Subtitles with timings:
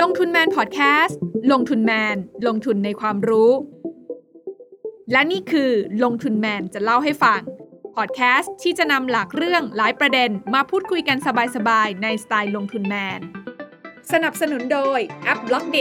[0.00, 1.18] ลงทุนแมนพอดแคสต์
[1.52, 3.52] ลงทุนแมน ลงทุนในความรู้
[5.12, 5.70] และนี่คือ
[6.04, 7.40] ลงทุนแมนจะเล่าให้ฟัง
[7.96, 11.18] พอดแคสต์ที่จะนำหลักเรื่องหลายประเด็นมาพูดคุยกัน
[11.56, 13.20] สบายๆ ในสไตล์ลงทุนแมน
[14.12, 15.78] สนับสนุนโดยแอป Blockdit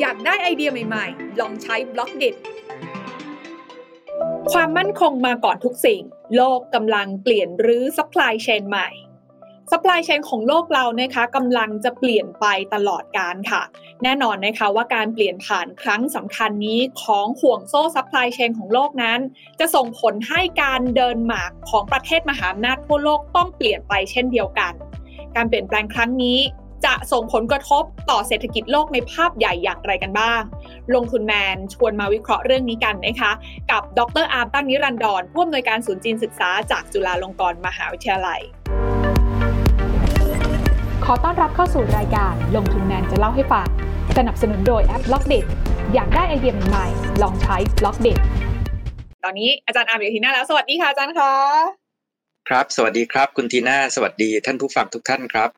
[0.00, 2.24] อยากได้ไอเดียใหม่ๆ ลองใช้ Blockdit
[4.52, 6.02] ความมั่นคงมาก่อนทุกสิ่ง
[6.36, 8.88] โลกกำลังเปลี่ยนรื้อ supply chain ใหม่
[9.70, 13.62] supply chain ของโลกเรานะคะกำลังจะเปลี่ยนไปตลอดกาลค่ะ
[14.02, 19.18] แน่นอนนะคะว่าการเปลี่ยนผ่านครั้งสำคัญนี้ของห่วงโซ่ supply chain ของโลกนั้น
[19.60, 24.72] จะส่งผลให้การเดินหมากของประเทศมหาอำนาจทั่วโลกต้องเปลี่ยนไปเช่นเดียวกัน
[25.36, 26.38] การเปลี่ยนแปลงครั้งนี้
[26.84, 30.42] จะส่งผลกระทบต่อเศรษฐกิจโลกในภาพใหญ่อย่างไรกันบ้าง
[30.94, 33.32] ลงทุนแมนชวนมาวิเคราะห์เรื่องนี้กันนะคะ
[33.70, 38.42] กับดรอาร์มตั้งนิรันดรผู้อำนวยการศูนย์จีนศึกษาจากจุฬาลงกรณ์มหาวิทยาลัย
[41.06, 43.68] ขอต้อนรับเข้าสู่รายการลงทุนแมนจะเล่าให้ฟัง
[44.18, 45.44] สนับสนุนโดยแอป Blockdit
[45.94, 48.18] อยากได้ไอเดียใหม่ๆลองใช้ Blockdit
[49.24, 51.32] ตอนนี้อาจารย์อาร์มอยู่กับทีน่าแล้ว สวัสดีค่ะอาจารย์คะ
[52.48, 55.48] ครับ สวัสดีครับ คุณทีน่าสวัสดีท่านผู้ฟังทุกท่านครับ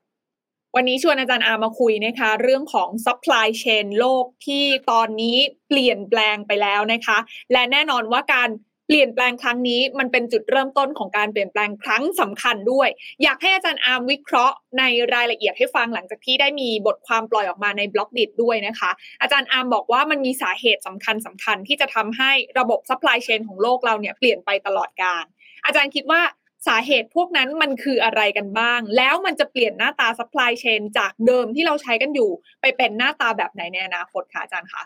[0.75, 7.17] วันนี้ชวนอาจารย์อาร์มมาคุยนะคะ เรื่องของ supply chain โลกที่ตอนนี้เปลี่ยนแปลงไปแล้วนะคะ
[7.51, 8.49] และแน่นอนว่าการ
[8.87, 12.89] เปลี่ยนแปลงครั้งนี้มันเป็นจุดเริ่มต้นของการเปลี่ยนแปลงครั้งสำคัญด้วย
[13.23, 14.83] อยากให้อาจารย์อาร์มวิเคราะห์ใน
[15.13, 25.23] รายละเอียดให้ฟังหลังจากที่ได้มีบทความปล่อยออกมาใน Blockdit ด้วยนะคะ อาจารย์อาร์มบอกว่ามันมีสาเหตุสำคัญสำคัญที่จะทำให้ระบบ supply chain ของโลกเราเนี่ยเปลี่ยนไปตลอดกาล
[25.65, 26.21] อาจารย์คิดว่า
[26.67, 34.83] สาเหตุพวกนั้นมันคืออะไรกันบ้าง แล้วมันจะเปลี่ยนหน้าตา supply chain จากเดิมที่เราใช้กันอยู่ ไปเป็นหน้าตาแบบไหนในอนาคตคะอาจารย์คะ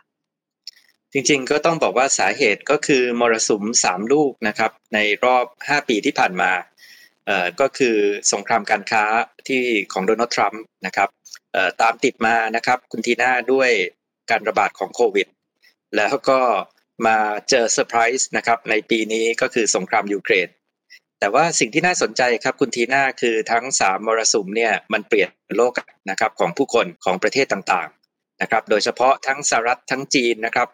[1.14, 6.52] จริงๆ ก็ต้องบอกว่าสาเหตุก็คือมรสุมสามลูกนะครับในรอบ 5 ปีที่ผ่านมา
[7.28, 7.96] เอ่อก็คือ
[8.34, 9.04] สงครามการค้า
[9.48, 11.10] ที่ของโดนัลด์ทรัมป์นะครับ
[11.54, 13.70] เอ่อตามติดมานะครับคุณทีน่าด้วย
[14.30, 15.28] การระบาดของโควิด
[15.96, 16.40] แล้วก็
[17.08, 17.18] มา
[17.50, 20.48] เจอเซอร์ไพรส์นะครับในปีนี้ก็คือสงครามยูเครน
[21.19, 25.74] แต่ว่าสิ่งที่น่าสนใจครับคุณทีน่าคือทั้งสามมรสุมเนี่ยมันเปลี่ยนโลก
[26.09, 30.68] นะครับของผู้คนของประเทศต่างๆนะครับโดยเฉพาะทั้งสหรัฐทั้งจีนนะครับ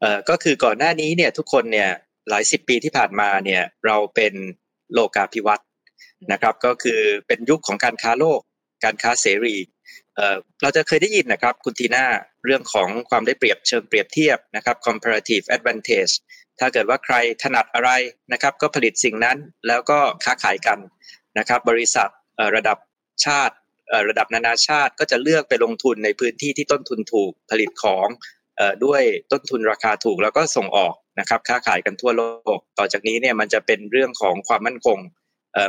[0.00, 1.90] เอ่อก็คือก่อนหน้านี้เนี่ยทุกคนเนี่ย
[2.28, 4.34] หลายสิบปีที่ผ่านมาเนี่ยเราเป็น
[4.92, 5.66] โลกาภิวัตน์
[6.32, 8.40] นะครับ ก็คือเป็นยุคของการค้าโลก
[8.84, 9.56] การค้าเสรี
[10.16, 12.04] เอ่อเราจะเคยได้ยินนะครับคุณทีน่า
[12.44, 16.12] เรื่องของความได้เปรียบเชิงเปรียบเทียบนะครับ comparative advantage
[16.58, 17.90] ถ้าเกิดว่าใครถนัดอะไร
[18.32, 20.78] นะครับ ก็ผลิตสิ่งนั้นแล้วก็ค้าขายกัน
[21.38, 22.08] นะครับ บริษัท
[22.56, 22.78] ระดับ
[23.26, 23.54] ชาติ
[24.08, 28.06] ระดับนานาชาติก็จะเลือกไปลงทุนในพื้นที่ที่ต้นทุนถูกผลิตของ
[28.84, 29.02] ด้วย
[29.32, 32.22] ต้นทุนราคาถูกแล้วก็ส่งออกนะครับค้าขายกันทั่วโล
[32.56, 34.98] ก ต่อจากนี้เนี่ยมันจะเป็นเรื่องของความมั่นคง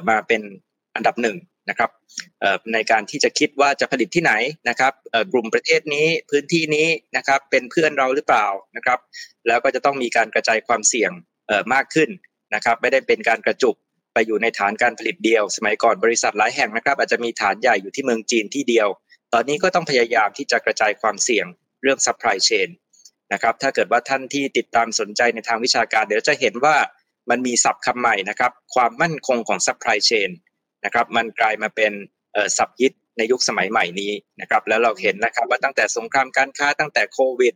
[0.09, 0.41] มาเป็น
[0.95, 1.37] อันดับหนึ่ง
[1.69, 1.91] นะครับ
[2.73, 4.33] ในการที่จะคิดว่าจะผลิตที่ไหน
[4.69, 4.93] นะครับ
[5.33, 6.87] กลุ่มประเทศนี้พื้นที่นี้
[7.17, 8.99] นะครับเป็นเพื่อนเราหรือเปล่านะครับ
[9.47, 11.11] แล้วก็จะต้องมีการกระจายความเสี่ยง
[11.73, 12.09] มากขึ้น
[12.55, 13.75] นะครับไม่ได้เป็นการกระจุก
[14.13, 18.87] ไปอยู่ในฐานการผลิตเดียว สมัยก่อนบริษัทหลายแห่งนะครับอาจจะมีฐานใหญ่อยู่ที่เมืองจีนที่เดียว
[19.33, 21.47] ตอนนี้ก็ต้องพยายามที่จะกระจายความเสี่ยง
[21.81, 22.69] เรื่อง supply chain
[23.33, 26.75] นะครับถ้าเกิดว่าท่านที่ติดตามสนใจในทางวิชาการ เดี๋ยวจะเห็นว่า
[27.29, 30.29] มันมีศัพท์คำใหม่นะครับ ความมั่นคงของ supply chain
[30.85, 31.93] นะครับมันกลายมาเป็น
[32.57, 34.11] ศัพท์ฮิตในยุคสมัยใหม่นี้
[34.41, 37.53] นะครับแล้วเราเห็นนะครับว่าตั้งแต่สงครามการค้าตั้งแต่โควิด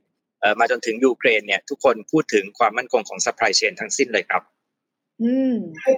[0.59, 4.43] มาจนถึงยูเครนเนี่ยทุกคนพูดถึงความมั่นคงของ supply chain ทั้งสิ้นเลยครับ
[5.21, 5.55] อืม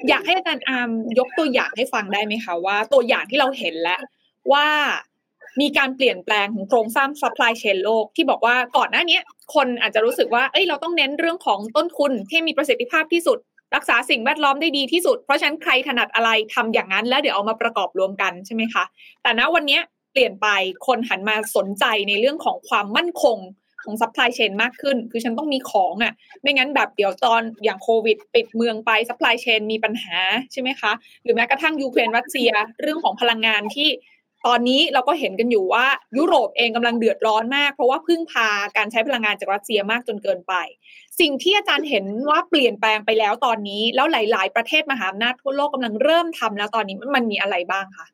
[0.10, 4.02] อยากให้อาจารย์อาร์มยกตัวอย่างให้ฟังได้ไหมคะว่าตัวอย่างที่เราเห็นแล้ว
[4.54, 4.68] ว่า
[5.62, 9.20] มีการเปลี่ยนแปลงของโครงสร้าง supply chain โลกที่บอกว่าก่อนหน้านี้
[9.56, 13.38] คนอาจจะรู้สึกว่าเอ้ยเราต้องเน้นเรื่องของต้นทุนที่มีประสิทธิภาพที่สุด
[13.76, 18.84] รักษาสิ่งแวดล้อมได้ดีที่สุด เพราะฉะนั้นใครถนัดอะไรทำอย่างนั้น แล้วเดี๋ยวเอามาประกอบรวมกันใช่ไหมคะ
[19.24, 19.80] แต่ณวันนี้
[20.14, 20.48] เปลี่ยนไป
[20.88, 23.38] คนหันมาสนใจในเรื่องของความมั่นคง
[23.84, 30.18] ของ supply chain มากขึ้น คือฉันต้องมีของอะค่ะ ไม่งั้นแบบเดี๋ยวตอนอย่างโควิด ปิดเมืองไป supply chain มีปัญหา
[30.52, 30.92] ใช่ไหมคะ
[31.24, 33.90] หรือแม้กระทั่งยูเครนรัสเซีย เรื่องของพลังงานที่
[34.48, 35.86] ตอนนี้เราก็เห็นกันอยู่ว่า
[36.18, 40.54] ยุโรปเองกำลังเดือดร้อนมาก เพราะว่าพึ่งพาการใช้พลังงานจากรัสเซียมากจนเกินไป
[41.20, 48.08] สิ่งที่อาจารย์เห็นว่าเปลี่ยนแปลงไปแล้วตอนนี้ แล้วหลาย ๆ ประเทศมหาอำนาจทั่วโลกกำลังเริ่มทำแล้วตอนนี้มันมีอะไรบ้างคะ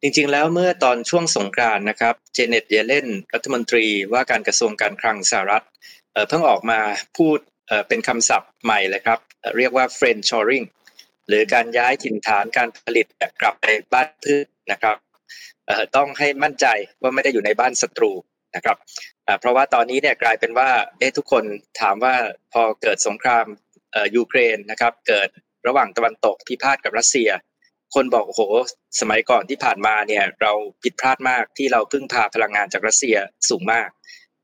[0.00, 5.64] จริงๆ แล้วเมื่อตอนช่วงสงกรานต์นะครับเจเน็ตเยเลนรัฐมนตรีว่าการกระทรวงการคลังสหรัฐ
[6.28, 6.80] เพิ่งออกมา
[7.16, 7.38] พูด
[7.88, 9.18] เป็นคำศัพท์ใหม่เลยครับ
[9.56, 10.66] เรียกว่า friend shoring
[11.28, 13.06] หรือการย้ายถิ่นฐานการผลิต
[13.40, 14.96] กลับไปบ้านพืชนะครับ
[15.96, 16.66] ต้องให้มั่นใจ
[17.02, 18.12] ว่าไม่ได้อยู่ในบ้านศัตรู
[18.56, 18.76] นะครับ
[19.40, 20.68] เพราะว่าตอนนี้เนี่ยกลายเป็นว่า
[20.98, 21.44] เอ๊ะทุกคน
[21.80, 22.14] ถามว่า
[22.52, 23.46] พอเกิดสงคราม
[24.16, 25.28] ยูเครนนะครับ เกิด
[25.66, 27.30] ระหว่างตะวันตกพิพาทกับรัสเซีย
[27.94, 28.42] คนบอกโอ้โห
[29.00, 30.52] สมัยก่อนที่ผ่านมาเนี่ยเรา
[30.82, 33.16] ผิดพลาดมากที่เราพึ่งพาพลังงานจากรัสเซีย
[33.48, 33.88] สูงมาก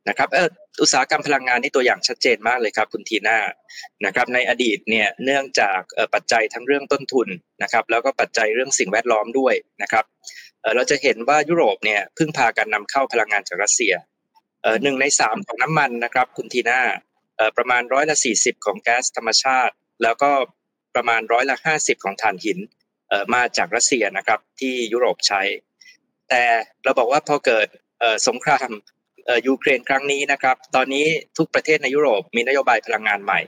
[0.09, 0.49] นะครับเออ
[0.83, 3.39] อุตสาหกรรมพลังงานนี่ตัวอย่างชัดเจนมากเลยครับคุณทีน่า
[4.07, 5.81] นะครับในอดีตเนี่ยเนื่องจาก
[6.15, 7.29] ปัจจัยทั้งเรื่องต้นทุน
[7.63, 10.05] นะครับแล้วก็ปัจจัยเรื่องสิ่งแวดล้อมด้วยนะครับ
[10.75, 13.95] เราจะเห็นว่ายุโรปเนี่ยพึ่งพาการนำเข้าพลังงานจากรัสเซีย
[14.83, 16.81] หนึ่งในสามของน้ำมันนะครับ คุณทีน่า
[17.57, 20.31] ประมาณร้อยละสี่สิบของแก๊สธรรมชาติ แล้วก็
[20.95, 22.59] ประมาณร้อยละห้าสิบของถ่านหิน
[23.35, 25.43] มาจากรัสเซียนะครับที่ยุโรปใช้
[26.29, 26.43] แต่
[26.85, 27.69] เราบอกว่าพอเกิด
[28.29, 28.71] สงคราม
[29.47, 31.07] ยูเครนครั้งนี้นะครับ ตอนนี้
[31.39, 33.41] ทุกประเทศในยุโรปมีนโยบายพลังงานใหม่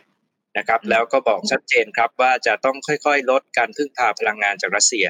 [0.58, 5.06] นะครับ แล้วก็บอกชัดเจนครับว่าจะต้องค่อยๆ ลดการพึ่งพาพลังงานจากรัสเซีย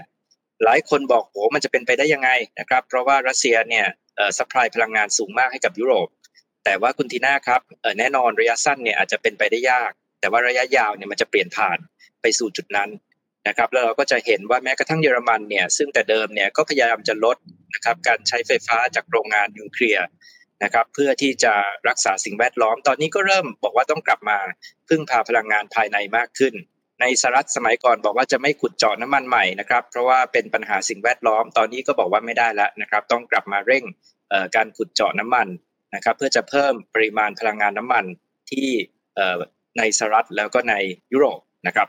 [0.64, 2.30] หลายคนบอกโหมันจะเป็นไปได้ยังไง
[2.60, 3.86] นะครับ เพราะว่ารัสเซียเนี่ย
[4.38, 6.08] สป라이พลังงานสูงมากให้กับยุโรป
[6.64, 7.60] แต่ว่าคุณทีน่าครับ
[7.98, 9.90] แน่นอนระยะสั้นเนี่ยอาจจะเป็นไปได้ยาก
[10.20, 11.78] แต่ว่าระยะยาวเนี่ยมันจะเปลี่ยนผ่าน
[12.22, 12.90] ไปสู่จุดนั้น
[13.48, 17.36] นะครับแล้วเราก็จะเห็นว่าแม้กระทั่งเยอรมันเนี่ยซึ่งแต่เดิมเนี่ยก็พยายามจะลด
[17.74, 20.06] นะครับการใช้ไฟฟ้าจากโรงงานนิวเคลียร์
[20.64, 21.54] นะครับเพื่อที่จะ
[21.88, 24.38] รักษาสิ่งแวดล้อม ตอนนี้ก็เริ่มบอกว่าต้องกลับมา
[24.88, 26.54] พึ่งพาพลังงานภายในมากขึ้น
[27.04, 33.84] ในสหรัฐสมัยก่อนบอกว่าจะไม่ขุดเจาะน้ำมันใหม่นะครับ เพราะว่าเป็นปัญหาสิ่งแวดล้อม ตอนนี้ก็บอกว่าไม่ได้แล้วนะครับ ต้องกลับมาเร่ง
[34.56, 35.48] การขุดเจาะน้ำมัน
[35.94, 38.04] นะครับ เพื่อจะเพิ่มปริมาณพลังงานน้ำมัน
[38.50, 38.68] ที่
[39.78, 40.74] ในสหรัฐแล้วก็ใน
[41.12, 41.88] ยุโรปนะครับ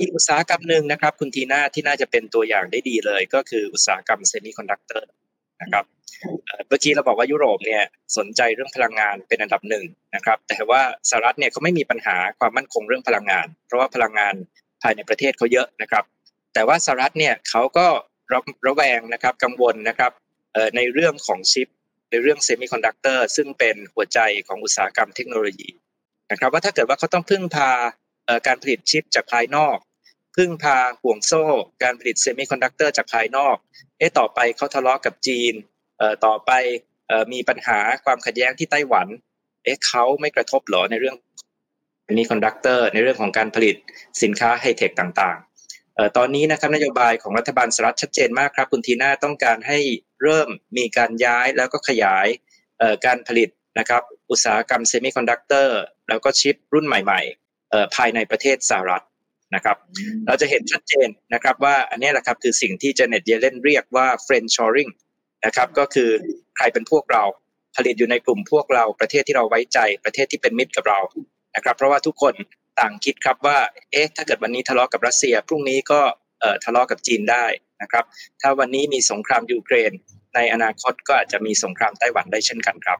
[0.00, 5.10] อีกอุตสาหกรรมหนึ่งนะครับ คุณทีน่าที่น่าจะเป็นตัวอย่างได้ดีเลย ก็คืออุตสาหกรรมเซมิคอนดักเตอร์
[5.62, 5.84] นะครับ
[6.68, 7.82] เมื่อกี้เราบอกว่ายุโรปเนี่ย
[8.18, 9.84] สนใจเรื่องพลังงานเป็นอันดับหนึ่ง
[10.14, 10.80] นะครับ แต่ว่า
[11.10, 14.34] สหรัฐเนี่ยเขาไม่มีปัญหาความมั่นคงเรื่องพลังงาน เพราะว่าพลังงาน
[14.82, 16.04] ภายในประเทศเขาเยอะนะครับ
[16.54, 17.86] แต่ว่าสหรัฐเนี่ยเขาก็
[18.32, 20.12] ระระแวงนะครับกังวลนะครับ
[20.76, 21.68] ในเรื่องของชิป
[22.10, 25.68] ในเรื่องเซมิคอนดักเตอร์ซึ่งเป็นหัวใจของอุตสาหกรรมเทคโนโลยี
[26.30, 27.70] นะครับว่าถ้าเกิดว่าเขาต้องพึ่งพา
[28.46, 29.78] การผลิตชิปจากภายนอก
[30.36, 31.44] พึ่งพาห่วงโซ่
[31.82, 33.56] การผลิตเซมิคอนดักเตอร์จากภายนอก
[33.98, 35.54] เอ๊ะต่อไปเขาทะเลาะกับจีน
[36.24, 36.50] ต่อไป
[37.08, 39.06] เอ่อมีปัญหาความขัดแย้งที่ไต้หวัน
[39.64, 41.16] เอ๊ะเขาไม่กระทบหรอในเรื่อง
[42.04, 43.76] เซมิคอนดักเตอร์ในเรื่องของการผลิต
[44.22, 49.78] สินค้าไฮเทคต่างๆเอ่อตอนนี้นะครับนโยบายของรัฐบาลสหรัฐชัดเจนมากครับ คุณทีน่าต้องการให้
[50.22, 52.26] เริ่มมีการย้ายแล้วก็ขยาย
[52.78, 53.48] เอ่อการผลิต
[53.78, 59.04] นะครับอุตสาหกรรมเซมิคอนดักเตอร์แล้วก็ชิปรุ่นใหม่ๆภายในประเทศสหรัฐ
[59.54, 59.76] นะครับ
[60.26, 64.90] เราจะเห็นชัดเจนนะครับว่าอันนี้แหละครับคือสิ่งที่เจเน็ตเยเลนเรียกว่า friend shoring
[65.44, 66.10] นะครับ ก็คือ
[66.56, 67.24] ใครเป็นพวกเรา
[67.76, 71.00] ผลิตอยู่ในกลุ่มพวกเราประเทศที่เราไว้ใจประเทศที่เป็นมิตรกับเรา
[71.56, 72.34] นะครับ เพราะว่าทุกคน
[72.80, 73.58] ต่างคิดครับว่า
[73.92, 76.00] เอ๊ะถ้าเกิดวันนี้ทะเลาะกับรัสเซีย พรุ่งนี้ก็
[76.40, 77.46] เอ่อทะเลาะกับจีนได้
[77.82, 78.04] นะครับ
[78.40, 79.92] ถ้าวันนี้มีสงครามยูเครน
[80.34, 82.98] ในอนาคตก็อาจจะมีสงครามไต้หวันได้เช่นกันครับ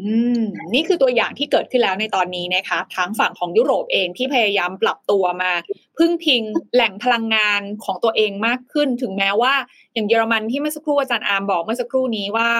[0.00, 0.40] อืม
[0.74, 5.52] นี่คือตัวอย่างที่เกิดขึ้นแล้วในตอนนี้นะคะทั้งฝั่งของยุโรปเองที่พยายามปรับตัวมา
[5.98, 6.42] พึ่งพิง
[6.74, 9.54] แหล่งพลังงานของตัวเองมากขึ้น ถึงแม้ว่า
[9.94, 12.50] อย่างเยอรมันที่เมื่อสักครู่อาจารย์อาร์มบอกเมื่อสักครู่นี้ว่า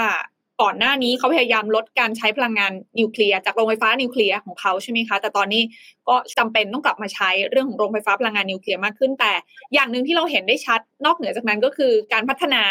[0.63, 5.63] ก่อนหน้านี้เขาพยายามลดการใช้พลังงานนิวเคลียร์จากโรงไฟฟ้านิวเคลียร์ของเขาใช่ไหมคะ แต่ตอนนี้
[6.09, 9.33] ก็จำเป็นต้องกลับมาใช้เรื่องของโรงไฟฟ้าพลังงานนิวเคลียร์มากขึ้น แต่
[9.75, 12.63] อย่างหนึ่งที่เราเห็นได้ชัดนอกเหนือจากนั้นก็คือการพัฒนา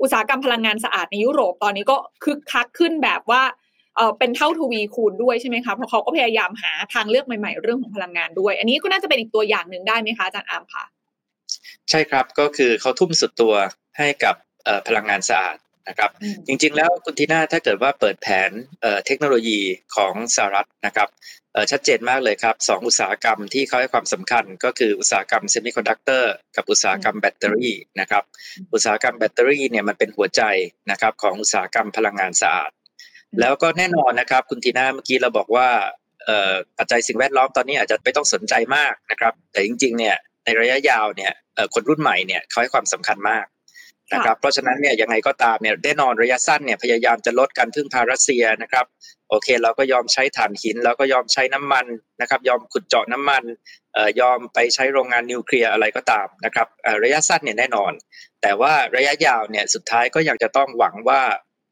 [0.00, 3.42] อุตสาหกรรมพลังงานสะอาดในยุโรปตอนนี้ก็คึกคักขึ้นแบบว่า
[3.98, 10.84] เออเป็นเท่าทวีคูณด้วยใช่ไหมคะเพราะเขาก็พยายามหาทางเลือกใหม่ ๆ เรื่องของพลังงานด้วย อันนี้ก็น่าจะเป็นอีกตัวอย่างหนึ่งได้ไหมคะอาจารย์อามค่ะ
[11.90, 13.54] ใช่ครับก็คือเขาทุ่มสุดตัว
[13.98, 14.34] ให้กับ
[14.88, 15.56] พลังงานสะอาด
[15.88, 16.10] นะครับ
[16.46, 18.50] จริงๆแล้วคุณทีน่าถ้าเกิดว่าเปิดแผน
[19.06, 19.60] เทคโนโลยี
[19.96, 21.08] ของสหรัฐนะครับ
[21.70, 28.22] ชัดเจนมากเลยครับสองอุตสาหกรรมที่เขาให้ความสำคัญ ก็คืออุตสาหกรรมเซมิคอนดักเตอร์กับอุตสาหกรรมแบตเตอรี่นะครับ
[28.72, 30.42] อุตสาหกรรมแบตเตอรี่เนี่ยมันเป็นหัวใจ
[30.90, 32.70] นะครับของอุตสาหกรรมพลังงานสะอาด
[33.40, 35.68] แล้วก็แน่นอนนะครับ คุณทีน่าเมื่อกี้เราบอกว่า
[36.78, 41.32] ปัจจัยสิ่งแวดล้อมตอนนี้อาจจะไม่ต้องสนใจมากนะครับ แต่จริง ๆ เนี่ยในระยะยาวเนี่ย
[41.74, 43.46] คนรุ่นใหม่เนี่ยเขาให้ความสำคัญมาก
[44.14, 48.86] นะครับ เพราะฉะนั้นเนี่ยยังไงก็ตามเนี่ยแน่นอนระยะสั้นเนี่ยพยายามจะลดการพึ่งพารัสเซียนะครับ
[49.30, 51.86] โอเค เราก็ยอมใช้ถ่านหินเราก็ยอมใช้น้ำมัน
[52.20, 53.44] นะครับ ยอมขุดเจาะน้ำมัน
[54.20, 56.66] ยอมไปใช้โรงงานนิวเคลียร์อะไรก็ตามนะครับ
[57.04, 57.92] ระยะสั้นเนี่ยแน่นอน
[58.42, 61.20] แต่ว่าระยะยาวเนี่ยสุดท้ายก็ยังจะต้องหวังว่า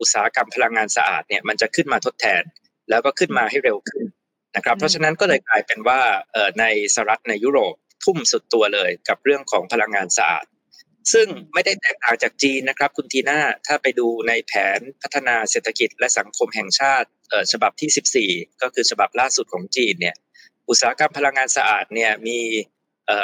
[0.00, 2.42] อุตสาหกรรมพลังงานสะอาดเนี่ยมันจะขึ้นมาทดแทน
[2.90, 4.04] แล้วก็ขึ้นมาให้เร็วขึ้น
[4.56, 6.00] นะครับเพราะฉะนั้นก็เลยกลายเป็นว่า
[6.60, 7.74] ในสหรัฐในยุโรป
[8.04, 10.46] ทุ่มสุดตัวเลยกับเรื่องของพลังงานสะอาด
[11.12, 17.08] ซึ่งไม่ได้แตกต่างจากจีนนะครับ คุณทีน่าถ้าไปดูในแผนพัฒนาเศรษฐกิจและสังคมแห่งชาติ
[17.52, 20.16] ฉบับที่ 14 ก็คือฉบับล่าสุดของจีนเนี่ย
[20.68, 22.38] อุตสาหกรรมพลังงานสะอาดเนี่ยมี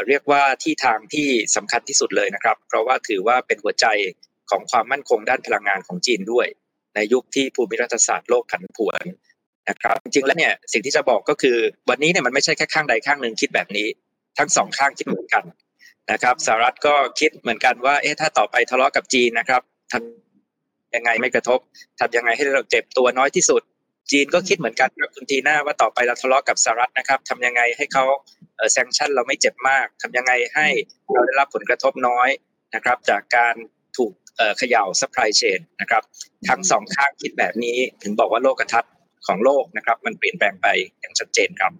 [0.09, 3.87] เรียกว่าที่ทางที่สำคัญที่สุดเลยนะครับ เพราะว่าถือว่าเป็นหัวใจ
[4.50, 6.47] ของความมั่นคงด้านพลังงานของจีนด้วย
[6.94, 9.04] ในยุคที่ภูมิรัฐศาสตร์โลกผันผวน
[9.68, 11.56] นะครับจริงๆแล้วเนี่ยสิ่งที่จะบอกก็คือ
[11.90, 13.87] วันนี้เนี่ยมันไม่ใช่แค่ข้างใดข้างหนึ่งคิดแบบนี้
[14.38, 15.44] ทั้งสองข้างคิดเหมือนกัน
[16.12, 21.58] นะครับสหรัฐก็คิดเหมือนกันว่าเอ๊ะถ้าต่อไปทะเลาะกับจีนนะครับทำยังไงไม่กระทบ
[22.00, 23.62] ทำยังไงให้เราเจ็บตัวน้อยที่สุด
[24.11, 28.04] จีนก็คิดเหมือนกันกับคุณทีน่าว่าต่อไปเราทะเลาะกับสหรัฐนะครับทำยังไงให้เขา
[28.56, 30.66] เออแซงชั่นเราไม่เจ็บมากทำยังไงให้
[31.12, 32.28] เราได้รับผลกระทบน้อย
[32.75, 33.54] นะครับ จากการ
[33.96, 34.12] ถูก
[34.58, 36.02] เขย่า supply chain นะครับ
[36.49, 38.92] ทั้งสองข้างคิดแบบนี้ถึงบอกว่าโลกทัศน์
[39.26, 40.66] ของโลกนะครับ มันเปลี่ยนแปลงไป
[41.00, 41.72] อย่างชัดเจนครับ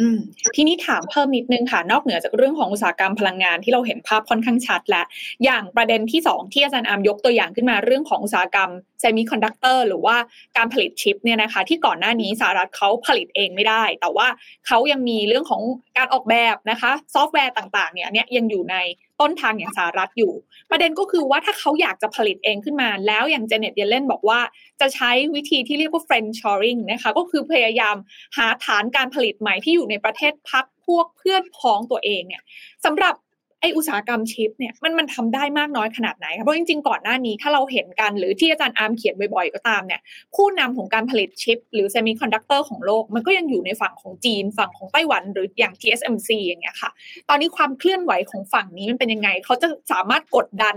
[0.00, 0.18] อืม
[0.56, 5.02] ทีนี้ถามเพิ่มนิดนึงค่ะ นอกเหนือจากเรื่องของอุตสาหกรรมพลังงานที่เราเห็นภาพค่อนข้างชัดละ
[5.44, 10.16] อย่างประเด็นที่ 2 ที่อาจารย์อาร์มยกตัวอย่างขึ้นมาเรื่องของอุตสาหกรรมเซมิคอนดักเตอร์หรือว่า
[10.56, 14.28] การผลิตชิปเนี่ยนะคะ ที่ก่อนหน้านี้สหรัฐเขาผลิตเองไม่ได้ แต่ว่า
[14.66, 15.62] เขายังมีเรื่องของ
[15.98, 18.76] การออกแบบนะคะ ซอฟต์แวร์ต่างๆเนี่ยเนี่ยยังอยู่ใน
[19.22, 20.32] ต้นทางอย่างสหรัฐอยู่
[20.70, 24.40] ประเด็นก็คือว่าถ้าเขาอยากจะผลิตเองขึ้นมา แล้วอย่างเจเน็ตเยเลนบอกว่า
[24.80, 27.96] จะใช้วิธีที่เรียกว่า friend shoring นะคะก็คือพยายาม
[28.36, 32.42] หาฐานการผลิตใหม่ที่อยู่ในประเทศพรรคพวกเพื่อนพ้องตัวเองเนี่ย
[32.84, 33.14] สำหรับ
[33.62, 40.00] ไอ้อุตสาหกรรมชิปเนี่ยมันมันทำได้มากน้อยขนาดไหนคะเพราะจริงๆก่อนหน้านี้ถ้าเราเห็นกันหรือที่อาจารย์อาร์มเขียนบ่อยๆก็ตามเนี่ย
[40.34, 46.90] ผู้นำของการผลิตชิป หรือเซมิคอนดักเตอร์ของโลก มันก็ยังอยู่ในฝั่งของจีน ฝั่งของไต้หวัน หรืออย่าง TSMC อย่างเงี้ยค่ะ
[47.28, 50.76] ตอนนี้ความเคลื่อนไหวของฝั่งนี้มันเป็นยังไง เขาจะสามารถกดดัน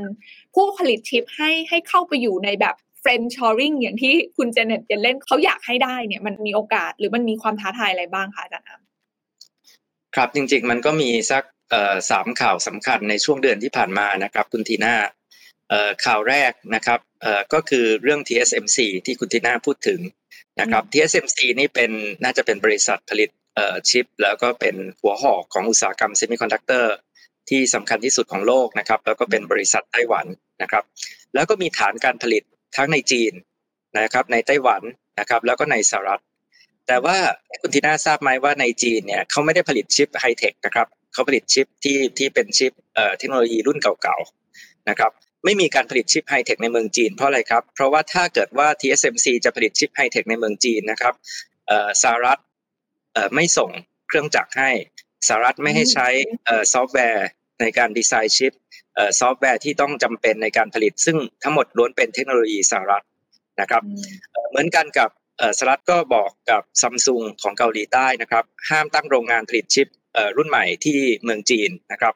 [0.55, 8.81] ผู้ผลิตชิปให้ให้เข้าไปอยู่ในแบบเฟรนช์ชอริงอย่างที่คุณเจเน็ตจะเล่นเขาอยากให้ได้เนี่ยมันมีโอกาสหรือมันมีความท้าทายอะไรบ้างคะอาจารย์อาร์ม
[10.15, 11.43] ครับจริงๆมันก็มีสัก
[12.09, 14.95] สามข่าวสำคัญในช่วงเดือนที่ผ่านมานะครับคุณทีน่า
[16.05, 16.99] ข่าวแรกนะครับ
[17.53, 19.99] ก็คือเรื่อง TSMC ที่คุณทีน่าพูดถึง
[20.61, 21.91] นะครับ TSMC นี่เป็น
[22.23, 23.29] น่าจะเป็นบริษัทผลิต
[23.89, 26.95] ชิป แล้วก็เป็นหัวหอกของอุตสาหกรรมเซมิคอนดักเตอร์
[27.49, 30.25] ที่สำคัญที่สุดของโลกนะครับ แล้วก็เป็นบริษัทไต้หวัน
[30.61, 30.83] นะครับ
[31.33, 32.43] แล้วก็มีฐานการผลิต
[32.77, 33.33] ทั้งในจีน
[33.99, 34.81] นะครับในไต้หวัน
[35.19, 36.21] นะครับ แล้วก็ในสหรัฐ
[36.87, 37.17] แต่ว่า
[37.61, 45.11] คุณทีน่าทราบไหมว่าในจีนเนี่ยเขาไม่ได้ผลิตชิปไฮเทคนะครับ เขาผลิตชิปที่ที่เป็นชิปเอ่อเทคโนโลยีรุ่นเก่าๆนะครับ
[45.45, 51.13] ไม่มีการผลิตชิปไฮเทคในเมืองจีนเพราะอะไรครับ เพราะว่าถ้าเกิดว่า TSMC จะผลิตชิปไฮเทคในเมืองจีนนะครับ
[51.67, 52.39] เอ่อสหรัฐ
[53.13, 53.69] เอ่อไม่ส่ง
[54.07, 54.71] เครื่องจักรให้
[55.27, 56.07] สหรัฐไม่ให้ใช้
[56.45, 57.27] เอ่อซอฟต์แวร์
[57.61, 58.53] ในการดีไซน์ชิป
[58.95, 63.05] เอ่อซอฟต์แวร์ที่ต้องจำเป็นในการผลิต ซึ่งทั้งหมดล้วนเป็นเทคโนโลยีสหรัฐ
[63.61, 63.83] นะครับ
[64.49, 65.09] เหมือนกันกับ
[65.57, 69.87] สหรัฐก็บอกกับซัมซุงของเกาหลีใต้นะครับ ห้ามตั้งโรงงานผลิตชิป
[70.37, 72.13] รุ่นใหม่ที่เมืองจีนนะครับ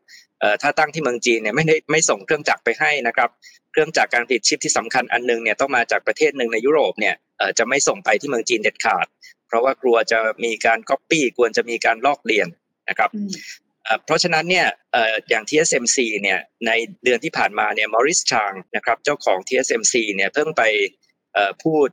[0.62, 3.30] ถ้าตั้งที่เมืองจีนเนี่ยไม่ได้ไม่ส่งเครื่องจักรไปให้นะครับ
[3.72, 7.16] เครื่องจักรการผลิตชิปที่สำคัญอันนึงเนี่ยต้องมาจากประเทศหนึ่งในยุโรปเนี่ย
[7.58, 9.06] จะไม่ส่งไปที่เมืองจีนเด็ดขาด
[9.48, 12.48] เพราะว่ากลัวจะมีการก๊อปปี้กลัวจะมีการลอกเลียน
[12.90, 13.10] นะครับ
[14.06, 14.68] เพราะฉะนั้นเนี่ย
[15.30, 16.72] อย่าง TSMC เนี่ยใน
[17.04, 20.64] เดือนที่ผ่านมาเนี่ยมอริสชางนะครับเจ้าของ TSMC เนี่ยเพิ่งไป
[21.64, 21.88] พูด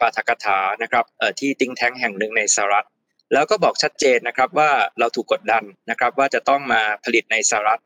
[0.00, 1.04] ปาฐกถานะครับ
[1.40, 2.86] ที่ติงแท้งแห่งหนึ่งในสหรัฐ
[3.32, 7.80] แล้วก็บอกชัดเจนนะครับว่าเราถูกกดดันนะครับว่าจะต้องมาผลิตในสหรัฐ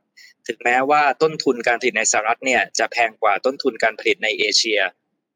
[0.49, 4.81] ถึงแม้ว่าต้นทุนการผลิตในสหรัฐเนี่ยจะแพงกว่าต้นทุนการผลิตในเอเชีย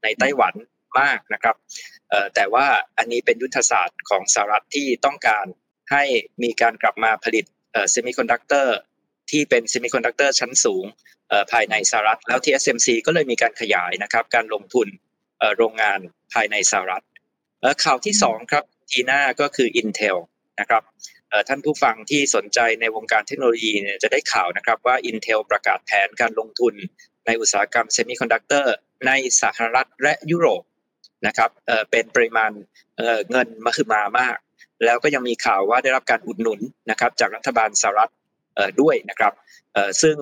[0.02, 0.54] ในไต้หวัน
[1.00, 1.56] มากนะครับ
[2.34, 2.66] แต่ว่า
[2.98, 5.46] อันนี้เป็นยุทธศาสตร์ของสหรัฐที่ต้องการ
[5.92, 6.04] ให้
[6.42, 7.44] มีการกลับมาผลิต
[7.90, 8.76] เซมิคอนดักเตอร์
[9.30, 10.84] ที่เป็นเซมิคอนดักเตอร์ชั้นสูง
[11.52, 14.88] ภายในสหรัฐ แล้ว TSMC ก็เลยมีการขยายนะครับการลงทุน
[15.56, 15.98] โรงงาน
[16.34, 17.04] ภายในสหรัฐ
[17.84, 20.16] ข่าวที่สองครับ ทีน่าก็คือ Intel
[20.60, 20.82] นะครับ
[21.48, 26.74] ท่านผู้ฟังที่สนใจในวงการเทคโนโลยีเนี่ยจะได้ข่าวนะครับว่า Intel ประกาศแผนการลงทุน
[27.26, 28.74] ในอุตสาหกรรมเซมิคอนดักเตอร์
[29.06, 30.62] ในสหรัฐและยุโรป
[31.26, 31.50] นะครับ
[31.90, 32.50] เป็นปริมาณ
[33.30, 34.36] เงินมหึมามาก
[34.84, 38.12] แล้วก็ยังมีข่าวว่าได้รับการอุดหนุนนะครับจากรัฐบาลสหรัฐ
[38.80, 39.32] ด้วยนะครับ
[40.02, 40.16] ซึ่ง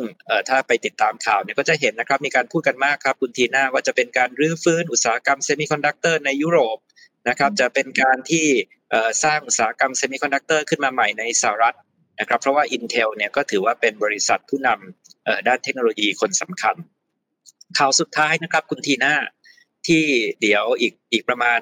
[0.48, 6.78] ถ้าไปติดตามข่าวเนี่ยก็จะเห็นนะครับมีการพูดกันมากครับคุณทีน่าว่าจะเป็นการรื้อฟื้นอุตสาหกรรมเซมิคอนดักเตอร์ในยุโรป
[7.28, 8.46] นะครับจะเป็นการที่
[9.24, 11.76] สร้างอุตสาหกรรมเซมิคอนดักเตอร์ขึ้นมาใหม่ในสหรัฐ
[12.20, 16.76] นะครับเพราะว่า Intel เนี่ยก็ถือว่าเป็นบริษัทผู้นำด้านเทคโนโลยีคนสำคัญ
[17.78, 19.14] ข่าวสุดท้ายนะครับคุณทีน่า
[19.88, 20.04] ที่
[20.42, 21.60] เดี๋ยวอีกอีกประมาณ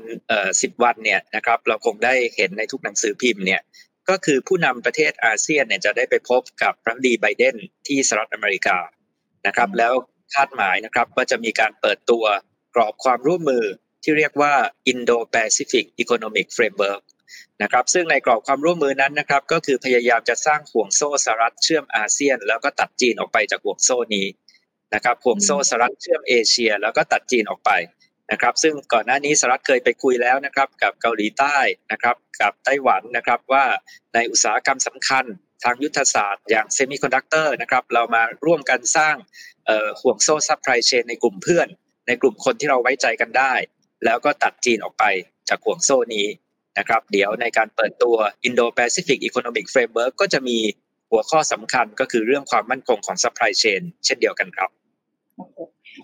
[0.62, 3.60] สิบวันเนี่ยนะครับเราคงได้เห็นในทุกหนังสือพิมพ์เนี่ย
[4.08, 7.56] ก็คือผู้นำประเทศอาเซียนเนี่ยจะได้ไปพบกับรัฐมนตรีไบเดน
[7.86, 8.78] ที่สหรัฐอเมริกา
[9.46, 9.92] นะครับแล้ว
[10.34, 12.24] คาดหมายนะครับว่าจะมีการเปิดตัว
[12.74, 13.64] กรอบความร่วมมือ
[14.04, 14.54] ที่เรียกว่า
[14.92, 17.02] Indo-Pacific Economic Framework
[17.62, 24.26] นะครับซึ่งในกรอบความร่วมมือนั้นนะครับก็คือพยายามจะสร้างห่วงโซ่สหรัฐเชื่อมอาเซียน แล้วก็ตัดจีนออกไปจากห่วงโซ่นี้
[24.94, 27.70] นะครับห่วงโซ่สหรัฐเชื่อมเอเชีย แล้วก็ตัดจีนออกไป
[28.32, 31.56] นะครับซึ่งก่อนหน้านี้สหรัฐเคยไปคุยแล้วนะครับกับเกาหลีใต้
[31.92, 33.64] นะครับกับไต้หวันนะครับว่า
[34.14, 35.24] ในอุตสาหกรรมสำคัญ
[35.64, 39.16] ทางยุทธศาสตร์อย่างเซมิคอนดักเตอร์นะครับเรามาร่วมกันสร้าง
[40.00, 41.68] ห่วงโซ่ซัพพลายเชนในกลุ่มเพื่อน
[42.06, 43.54] ในกลุ่มคนที่เราไว้ใจกันได้
[44.04, 45.04] แล้วก็ตัดจีนออกไป
[45.48, 46.26] จากห่วงโซ่นี้
[46.78, 48.16] นะครับ เดี๋ยวในการเปิดตัว
[48.48, 50.58] Indo-Pacific Economic Framework ก็จะมี
[51.10, 54.70] หัวข้อสำคัญก็คือเรื่องความมั่นคงของ supply chain เช่นเดียวกันครับ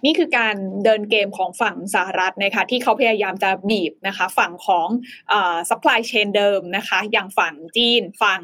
[0.04, 4.88] นี่คือการเดินเกมของฝั่งสหรัฐนะคะที่เขาพยายามจะบีบนะคะฝั่งของ
[5.32, 5.34] อ
[5.70, 8.40] supply chain เดิมนะคะอย่างฝั่งจีนฝั่ง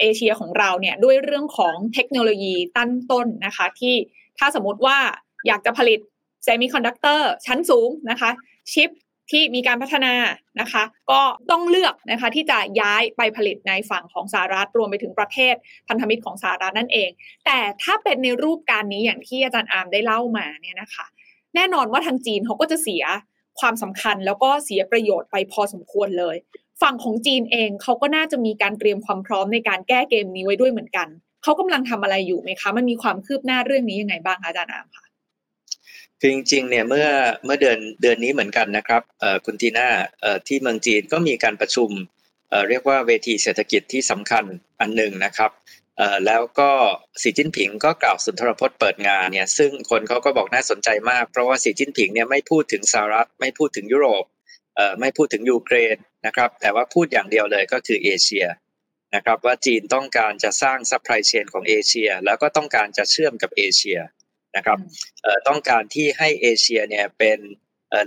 [0.00, 3.94] เอเชียของเราเนี่ยด้วยเรื่องของเทคโนโลยีตั้นต้นนะคะที่
[4.38, 4.98] ถ้าสมมติว่า
[5.46, 5.98] อยากจะผลิต
[6.44, 8.30] เซมิคอนดักเตอร์ชั้นสูงนะคะ
[8.72, 8.90] ชิป
[9.30, 10.14] ที่มีการพัฒนา
[10.60, 15.54] นะคะ ก็ต้องเลือกนะคะที่จะย้ายไปผลิตในฝั่งของสหรัฐรวมไปถึงประเทศ
[15.88, 17.10] พันธมิตรของสหรัฐนั่นเอง
[17.46, 21.06] แต่ถ้าเป็นในรูปการนี้อย่างที่อาจารย์อาร์มได้เล่ามาเนี่ยนะคะ
[21.54, 23.04] แน่นอนว่าทางจีนเขาก็จะเสีย
[23.60, 26.36] ความสำคัญแล้วก็เสียประโยชน์ไปพอสมควรเลย
[26.82, 31.08] ฝั่งของจีนเองเขาก็น่าจะมีการเตรียมความพร้อมในการแก้เกมนี้ไว้ด้วยเหมือนกัน
[31.42, 35.04] เขากำลังทำอะไรอยู่ไหมคะ มันมีความคืบหน้าเรื่องนี้ยังไงบ้างคะอาจารย์อามคะ
[36.20, 37.08] คือจริงๆเนี่ยเมื่อ
[37.44, 39.02] เมื่อเดือนเดือนนี้เหมือนกันนะครับ
[39.44, 39.88] คุณทีน่า
[40.48, 41.90] ที่เมืองจีนก็มีการประชุม
[42.68, 44.44] เรียกว่าเวทีเศรษฐกิจที่สำคัญ
[44.80, 45.50] อันหนึ่งนะครับ
[46.26, 46.70] แล้วก็
[47.22, 54.24] สีจิ้นผิงก็กล่าวสุนทรพจน์เปิดงานเนี่ยซึ่งคนเขาก็บอกน่าสนใจมาก เพราะว่าสีจิ้นผิงเนี่ยไม่พูดถึงสหรัฐไม่พูดถึงยุโรป
[55.00, 55.96] ไม่พูดถึงยูเครน
[56.26, 58.46] นะครับแต่ว่าพูดอย่างเดียวเลยก็คือเอเชีย
[59.14, 63.98] นะครับว่าจีนต้องการจะสร้างซัพพลายเชนของเอเชีย แล้วก็ต้องการจะเชื่อมกับเอเชีย
[64.56, 64.78] นะครับ
[65.48, 67.38] ต้องการที่ให้เอเชียเนี่ยเป็น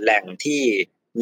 [0.02, 0.62] แหล่งที่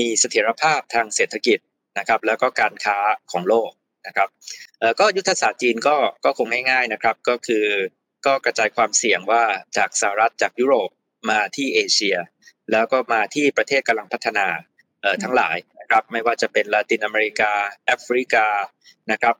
[0.01, 1.59] มีเสถียรภาพทางเศรษฐกิจ
[1.99, 2.99] นะครับ แล้วก็การค้า
[3.33, 3.71] ของโลก
[4.07, 4.29] นะครับ
[5.01, 7.67] ก็ยุทธศาสตร์จีนก็ก็คงง่ายๆนะครับ ก็คือ
[8.27, 9.43] ก็กระจายความเสี่ยงว่า
[9.77, 10.91] จากสหรัฐจากยุโรป
[11.31, 12.17] มาที่เอเชีย
[12.73, 14.47] แล้วก็มาที่ประเทศกำลังพัฒนา
[15.23, 17.53] ทั้งหลายนะครับไม่ว่าจะเป็นลาตินอเมริกา
[17.87, 18.47] แอฟริกา
[19.13, 19.37] นะครับ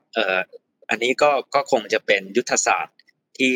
[0.89, 2.97] อันนี้ก็ก็คงจะเป็นยุทธศาสตร์
[3.39, 3.55] ที่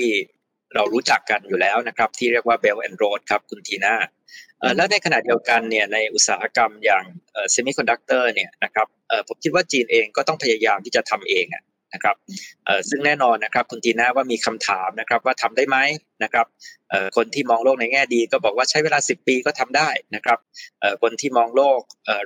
[0.76, 3.96] เรารู้จักกันอยู่แล้วนะครับ ที่เรียกว่า Belt and Road ครับคุณทีน่า
[4.76, 7.04] แล้วในขณะเดียวกันเนี่ยในอุตสาหกรรมอย่าง
[7.52, 8.88] เซมิคอนดักเตอร์เนี่ยนะครับ
[9.28, 11.48] ผมคิดว่าจีนเองก็ต้องพยายามที่จะทำเอง
[11.94, 12.16] นะครับ
[12.90, 15.78] ซึ่งแน่นอนนะครับคุณทีน่าว่ามีคำถามนะครับว่าทำได้ไหม
[16.24, 16.46] นะครับ
[17.16, 20.38] คนที่มองโลกในแง่ดีก็บอกว่าใช้เวลา 10 ปีก็ทำได้นะครับ
[21.02, 21.80] คนที่มองโลก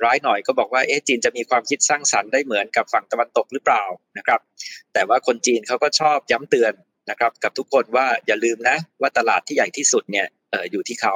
[0.03, 3.83] ร้ายหน่อยก็บอกว่าเอ๊ะจีนจะมีความคิดสร้างสรรค์ได้เหมือนกับฝั่งตะวันตกหรือเปล่า
[4.17, 4.39] นะครับ
[4.93, 6.73] แต่ว่าคนจีนเขาก็ชอบย้ำเตือน
[7.11, 10.27] นะครับกับทุกคนว่าอย่าลืมนะว่าตลาดที่ใหญ่ที่สุดเนี่ย
[10.71, 11.15] อยู่ที่เขา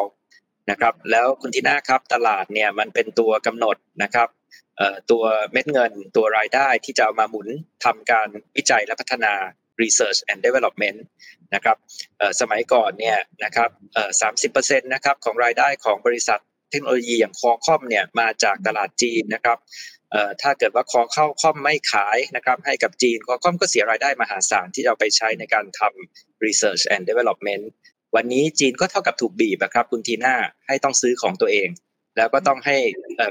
[0.71, 4.29] นะครับแล้วคุณทีน่าครับตลาดเนี่ยมันเป็นตัวกำหนดนะครับ
[5.11, 7.47] ตัวเม็ดเงินตัวรายได้ที่จะเอามาหมุน
[7.85, 9.33] ทำการวิจัยและพัฒนา
[9.81, 10.99] research and development
[11.55, 11.77] นะครับ
[12.41, 13.69] สมัยก่อนเนี่ยนะครับ
[14.21, 16.39] สามสิบเปอร์เซ็นต์นะครับของรายได้ของบริษัท
[16.71, 19.57] เทคโนโลยีอย่างคอคอมเนี่ยมาจากตลาดจีนนะครับ
[20.41, 27.63] ถ้าเกิดว่าคอเข้าคอมไม่ขายนะครับให้กับจีนคอคอมก็เสียรายได้มหาศาลที่เอาไปใช้ในการทำ research and development
[28.15, 30.35] วันนี้จีนก็เท่ากับถูกบีบครับคุณทีน่า
[30.67, 31.69] ให้ต้องซื้อของตัวเอง
[32.17, 32.77] แล้วก็ต้องให้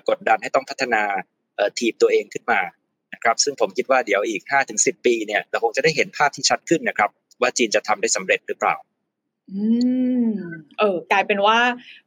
[0.09, 1.03] กดดันให้ต้องพัฒนา
[1.79, 2.61] ทีมตัวเองขึ้นมา
[3.15, 4.43] นะครับซึ่งผมคิดว่าเดี๋ยวอีก
[4.75, 8.77] 5-10 ปีเนี่ยเราคงจะได้เห็นภาพที่ชัดขึ้นนะครับว่าจีนจะทำได้สำเร็จหรือเปล่า
[9.53, 9.63] อื
[10.25, 10.29] ม
[10.79, 11.59] เออ กลายเป็นว่า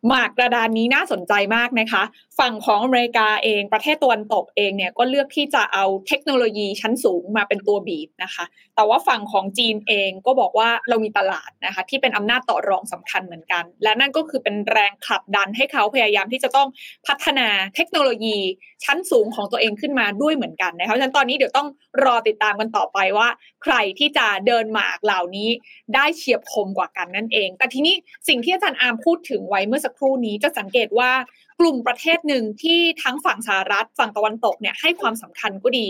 [0.08, 2.04] หมากกระดานนี้น่าสนใจมากนะคะ
[2.40, 8.46] ฝั่งของอเมริกาเอง ประเทศตะวันตกเองเนี่ยก็เลือกที่จะเอาเทคโนโลยีชั้นสูงมาเป็นตัวบีบนะคะ
[8.76, 16.68] แต่ว่าฝั่งของจีนเองก็บอกว่าเรามีตลาดนะคะ ที่เป็นอำนาจต่อรองสำคัญเหมือนกัน และนั่นก็คือเป็นแรงขับดันให้เขาพยายามที่จะต้อง
[17.08, 18.38] พัฒนาเทคโนโลยี
[18.86, 21.68] ชั้นสูงของตัวเองขึ้นมาด้วยเหมือนกันนะคะฉะนั้นตอนนี้เดี๋ยวต้อง
[22.04, 23.28] รอติดตามกันต่อไปว่า
[23.64, 25.50] ใครที่จะเดินหมากเหล่านี้
[25.96, 27.96] ได้เฉียบคมกว่ากันนั่นเอง แต่ทีนี้
[28.28, 31.12] สิ่งที่อาจารย์อาร์มพูดถึงไว้เมื่อสักครู่นี้จะสังเกตว่า
[31.60, 35.88] กลุ่มประเทศหนึ่งที่ทั้งฝั่งสหรัฐฝั่งตะวันตกเนี่ยให้ความสำคัญก็ดี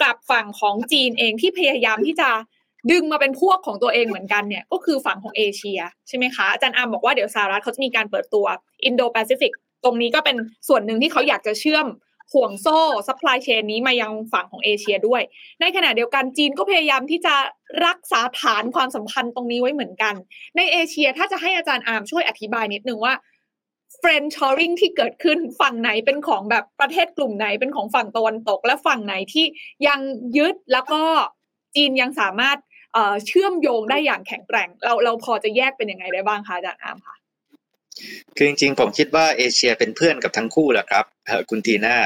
[0.00, 2.30] กลับฝั่งของจีนเองที่พยายามที่จะ
[2.90, 8.46] ดึงมาเป็นพวกของตัวเองเหมือนกันเนี่ยก็คือฝั่งของเอเชียใช่ไหมคะอาจารย์อาร์มบอกว่าเดี๋ยวสหรัฐเขาจะมีการเปิดตัว
[8.84, 9.52] อินโดแปซิฟิก
[9.84, 10.36] ตรงนี้ก็เป็น
[10.68, 11.86] ส่วนหนึ่งที่เขาอยากจะเชื่อม
[12.32, 15.22] ห่วงโซ่ซัพพลายเชนนี้มายังฝั่งของเอเชียด้วย
[15.60, 17.34] ในขณะเดียวกันจีนก็พยายามที่จะ
[17.86, 20.14] รักษาฐานความสัมพันธ์ตรงนี้ไว้เหมือนกัน
[20.56, 23.14] ในเอเชียถ้าจะให้อาจารย์อาร์มช่วยอธิบายนิดนึงว่า
[23.98, 29.46] friendshoring ที่เกิดขึ้นฝั่งไหนเป็นของแบบประเทศกลุ่มไหนเป็นของฝั่งตะวันตก และฝั่งไหนที่
[29.86, 30.00] ยัง
[30.36, 31.02] ยึดแล้วก็
[31.76, 32.58] จีนยังสามารถ
[33.26, 37.16] เชื่อมโยงได้อย่างแข็งแกร่ง เราเราพอจะแยกเป็นยังไงได้บ้างคะอาจารย์อาร์มคะ
[38.36, 41.04] คือจริงๆ ผมคิดว่าเอเชียเป็นเพื่อนกับทั้งคู่แหละครับ
[41.50, 41.96] คุณทีน่า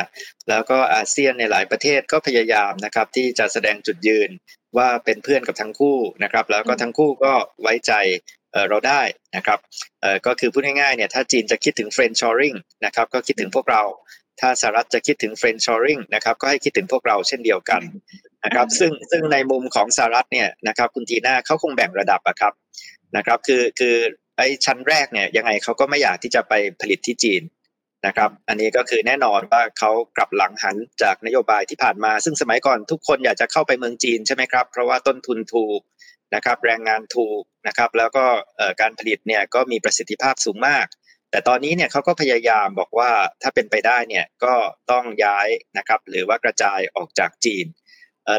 [0.48, 4.30] แล้วก็อาเซียนในหลายประเทศก็พยายามนะครับ ที่จะแสดงจุดยืน
[4.76, 7.92] ว่าเป็นเพื่อนกับทั้งคู่นะครับ แล้วก็ทั้งคู่ก็ไว้ใจ
[8.68, 9.02] เราได้
[9.36, 9.58] นะครับ
[10.26, 12.54] ก็คือพูดง่ายๆเนี่ยถ้าจีนจะคิดถึง friendshoring
[12.84, 13.82] นะครับก็คิดถึงพวกเรา
[14.40, 17.82] ถ้าสหรัฐจะคิดถึง friendshoring นะครับก็ให้คิดถึงพวกเราเช่นเดียวกัน
[18.44, 22.52] นะครับซึ่งซึ่งในมุมของสหรัฐเนี่ยนะครับคุณทีน่าเขาคงแบ่งระดับอะครับ
[23.16, 23.96] นะครับคือคือ
[24.36, 27.42] ไอ้ชั้นแรกเนี่ยยังไงเขาก็ไม่อยากที่จะไปผลิตที่จีน
[28.06, 35.80] นะครับ อันนี้ก็คือแน่นอนว่าเขากลับหลังหันจากนโยบายที่ผ่านมา ซึ่งสมัยก่อนทุกคนอยากจะเข้าไปเมืองจีนใช่ไหมครับ เพราะว่าต้นทุนถูก
[36.34, 38.24] นะครับ แรงงานถูกนะครับ แล้วก็
[38.80, 40.86] การผลิตเนี่ยก็มีประสิทธิภาพสูงมาก
[41.30, 43.10] แต่ตอนนี้เนี่ยเขาก็พยายามบอกว่า
[43.42, 44.54] ถ้าเป็นไปได้เนี่ยก็
[44.90, 47.66] ต้องย้ายนะครับ หรือว่ากระจายออกจากจีน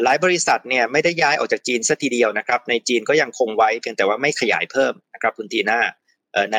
[0.04, 5.80] หลายบริษัทเนี่ยไม่ได้ย้ายออกจากจีนสัทีเดียวนะครับ ในจีนก็ยังคงไว้เพียงแต่ว่าไม่ขยายเพิ่มนะครับคุณทีน่า
[6.54, 6.58] ใน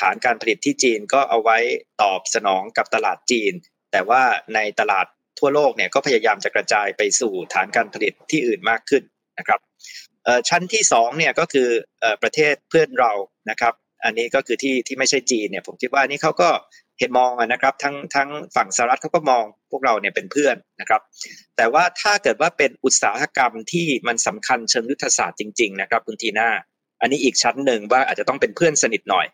[0.00, 1.58] ฐานการผลิตที่จีนก็เอาไว้
[2.02, 3.52] ตอบสนองกับตลาดจีน
[3.92, 4.22] แต่ว่า
[4.54, 5.06] ในตลาด
[5.38, 9.02] ทั่วโลกเนี่ยก็พยายามจะกระจายไปสู่ฐานการผลิตที่อื่นมากขึ้น
[9.38, 9.60] นะครับ
[10.48, 11.68] ชั้นที่2เนี่ยก็คือ
[12.22, 13.12] ประเทศเพื่อนเรา
[13.50, 16.50] นะครับ อันนี้ก็คือที่ที่ไม่ใช่จีนเนี่ยผมคิดว่านี่เขาก็
[16.98, 21.00] เห็นมองนะครับทั้งทั้งฝั่งสหรัฐเขาก็มองพวกเราเนี่ยเป็นเพื่อนนะครับ
[21.56, 26.48] แต่ว่าถ้าเกิดว่าเป็นอุตสาหกรรมที่มันสำคัญเชิงยุทธศาสตร์จริง ๆ นะครับคุณทีน่า
[27.00, 29.26] อันนี้อีกชั้นหนึ่งว่าอาจจะต้องเป็นเพื่อนสนิทหน่อย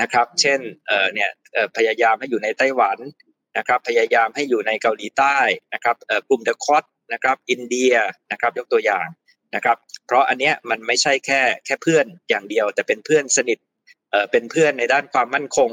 [0.00, 1.30] นะครับ เช่นเอ่อเนี่ย
[1.76, 2.98] พยายามให้อยู่ในไต้หวัน
[3.58, 5.36] นะครับ พยายามให้อยู่ในเกาหลีใต้
[5.74, 5.96] นะครับ
[6.28, 7.94] กลุ่มเดอะคอตนะครับอินเดีย
[8.32, 9.06] นะครับยกตัวอย่าง
[9.54, 13.58] นะครับ เพราะอันเนี้ยมันไม่ใช่แค่แค่เพื่อนอย่างเดียว แต่เป็นเพื่อนสนิท
[14.10, 15.70] เอ่อเป็นเพื่อนในด้านความมั่นคง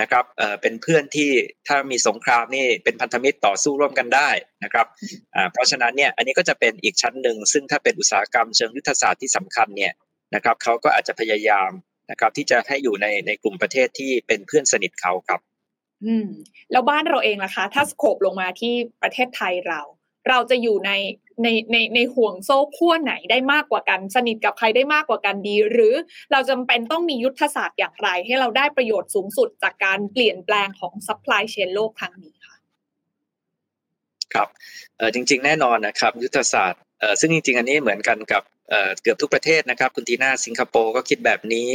[0.00, 1.30] นะครับเอ่อเป็นเพื่อนที่
[1.68, 4.30] ถ้ามีสงครามนี่เป็นพันธมิตรต่อสู้ร่วมกันได้
[4.64, 4.86] นะครับ
[5.34, 9.92] อ่าเพราะฉะนั้นเนี่ยอันนี้ก็จะเป็นอีกชั้นหนึ่ง ซึ่งถ้าเป็นอุตสาหกรรมเชิงยุทธศาสตร์ที่สำคัญเนี่ย
[10.34, 11.70] นะครับเขาก็อาจจะพยายาม
[12.10, 15.40] นะครับที่จะให้อยู่ในในกลุ่มประเทศที่เป็นเพื่อนสนิทเขาครับ
[16.04, 16.28] อืม
[16.72, 19.80] แล้วบ้านเราเองล่ะคะ ถ้าสโคบลงมาที่ประเทศไทยเรา
[20.28, 20.90] เราจะอยู่ใน
[21.42, 25.94] ในในในห่วงโซ่ขั้วไหนได้มากกว่ากัน สนิทกับใครได้มากกว่ากันดี หรือ
[26.32, 32.56] เราจำเป็นต้องมียุทธศาสตร์อย่างไร ให้เราได้ประโยชน์สูงสุดจากการเปลี่ยนแปลงของซัพพลายเชนโลกครั้งนี้ค่ะ
[34.34, 34.48] ครับ
[34.96, 38.42] เออจริง ๆ แน่นอนนะครับ ยุทธศาสตร์เออซึ่งจริง ๆ อันนี้เหมือนกันกับ
[39.02, 41.68] เกือบทุกประเทศนะครับ คุณทีน่าสิงคโปร์ก็คิดแบบนี้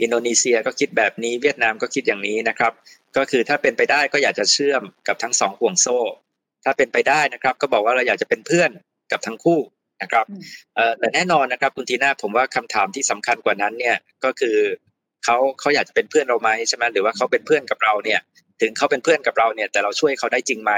[0.00, 2.72] อินโดนีเซียก็คิดแบบนี้ เวียดนามก็คิดอย่างนี้นะครับ
[3.16, 5.98] ก็คือถ้าเป็นไปได้ก็อยากจะเชื่อมกับทั้งสองห่วงโซ่
[6.64, 8.70] ถ้าเป็นไปได้นะครับ ก็บอกว่าเราอยากจะเป็นเพื่อน
[9.14, 9.60] กับทั้งคู่
[10.02, 10.26] นะครับ
[10.98, 14.56] แต่แน่นอนนะครับคุณทีน่าผมว่าคำถามที่สำคัญกว่านั้นเนี่ยก็คือ
[15.24, 18.20] เขาเขาอยากจะเป็นเพื่อนเราไหมใช่ไหมหรือว่าเขาเป็นเพื่อนกับเราเนี่ย
[18.60, 20.72] ถึงเขาเป็นเพื่อนกับเราเนี่ย แต่เราช่วยเขาได้จริงไหม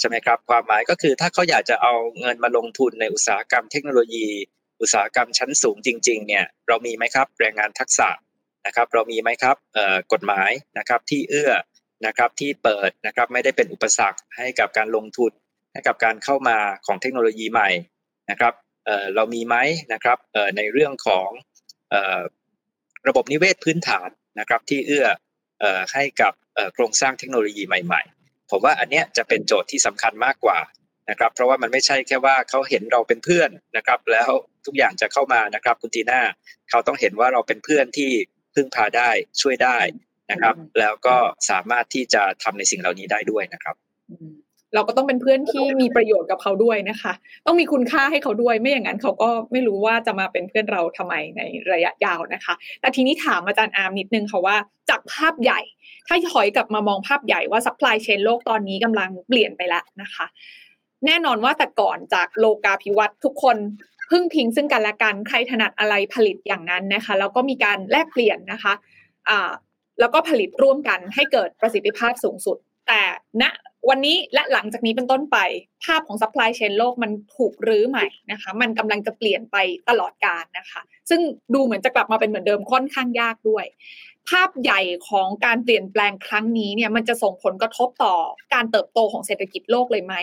[0.00, 4.26] ใช่ไหมครับความหมายก็คือถ้าเขาอยากจะเอาเงินมาลงทุนในอุตสาหกรรมเทคโนโลยี
[4.80, 8.08] อุตสาหกรรมชั้นสูงจริง ๆ เนี่ยเรามีไหมครับ แรงงานทักษะ
[8.66, 9.56] นะครับ เรามีไหมครับ
[10.12, 11.52] กฎหมายนะครับที่เอื้อ
[12.06, 15.47] นะครับที่เปิดนะครับไม่ได้เป็นอุปสรรคให้กับการลงทุนให้
[15.86, 17.68] กับการเข้ามาของเทคโนโลยีใหม่
[18.30, 18.54] นะครับ
[19.14, 19.56] เรามีไหม
[19.92, 20.18] นะครับ
[20.56, 21.28] ในเรื่องของ
[23.08, 24.08] ระบบนิเวศพื้นฐาน
[24.40, 25.06] นะครับที่เอื้อ
[25.94, 26.32] ให้กับ
[26.74, 30.58] โครงสร้างเทคโนโลยีใหม่ๆ ผมว่าอันเนี้ยจะเป็นโจทย์ที่สำคัญมากกว่า
[31.10, 34.30] นะครับเพราะว่ามันไม่ใช่แค่ว่าเขาเห็นเราเป็นเพื่อนนะครับแล้ว
[34.66, 36.20] ทุกอย่างจะเข้ามานะครับคุณตีน่า
[36.70, 38.10] เขาต้องเห็นว่าเราเป็นเพื่อนที่
[38.54, 39.10] พึ่งพาได้
[39.40, 39.78] ช่วยได้
[40.32, 41.16] นะครับ แล้วก็
[41.50, 43.76] สามารถที่จะทำในสิ่งเหล่านี้ได้ด้วยนะครับ
[44.74, 47.12] เราก็ต้องเป็นเพื่อนที่มีประโยชน์กับเขาด้วยนะคะ
[47.46, 51.40] ต้องมีคุณค่าให้เขาด้วยไม่อย่างนั้นเขาก็ไม่รู้ว่าจะมาเป็นเพื่อนเราทำไมใน
[51.72, 54.56] ระยะยาวนะคะ แต่ทีนี้ถามอาจารย์อาร์มนิดนึงค่ะว่า
[54.90, 55.60] จากภาพใหญ่
[56.06, 60.26] ถ้าถอยกลับมามองภาพใหญ่ว่าซัพพลายเชนโลกตอนนี้กำลังเปลี่ยนไปแล้วนะคะ
[61.06, 63.56] แน่นอนว่าแต่ก่อนจากโลกาภิวัตน์ทุกคน
[64.10, 68.74] พึ่งพิงซึ่งกันและกันใครถนัดอะไรผลิตอย่างนั้นนะคะแล้วก็มีการแลกเปลี่ยนนะคะ
[69.28, 69.50] อ่า
[70.00, 72.56] แล้วก็ผลิตร่วมกันให้เกิดประสิทธิภาพสูงสุด
[72.88, 73.00] แต่
[73.42, 73.44] ณ
[73.88, 75.38] วันนี้และหลังจากนี้เป็นต้นไป
[75.84, 79.56] ภาพของซัพพลายเชนโลกมันถูกรื้อใหม่นะคะ มันกำลังจะเปลี่ยนไป
[79.88, 81.20] ตลอดกาลนะคะ ซึ่ง
[81.54, 83.66] ดูเหมือนจะกลับมาเป็นเหมือนเดิมค่อนข้างยากด้วย
[84.30, 88.14] ภาพใหญ่ของการเปลี่ยนแปลงครั้งนี้เนี่ยมันจะส่งผลกระทบต่อ
[88.54, 90.14] การเติบโตของเศรษฐกิจโลกเลยไหม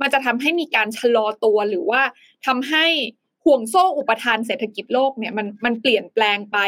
[0.00, 2.02] มันจะทำให้มีการชะลอตัวหรือว่า
[2.46, 2.86] ทำให้
[3.48, 6.58] ห่วงโซ่อุปทานเศรษฐกิจโลกเนี่ยมันมันเปลี่ยนแปลงไป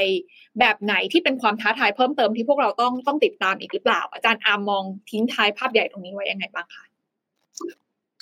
[0.61, 6.85] แบบไหนที่เป็นความท้าทายเพิ่มเติมที่พวกเราต้องต้องติดตามอีกหรือเปล่า อาจารย์อามมองทิ้งท้ายภาพใหญ่ตรงนี้ไว้ยังไงบ้างคะ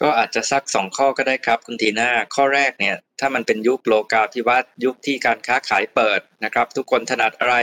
[0.00, 7.56] ก็อาจจะสักสองข้อก็ได้ครับคุณทีน่าข้อแรกเนี่ยถ้ามันเป็นยุคโลกาภิวัตน์ยุคที่การค้าขายเปิดนะครับ ทุกคนถนัดอะไร